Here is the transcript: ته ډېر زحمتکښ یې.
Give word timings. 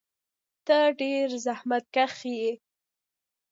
ته 0.65 0.77
ډېر 0.99 1.27
زحمتکښ 1.45 2.17
یې. 2.35 2.51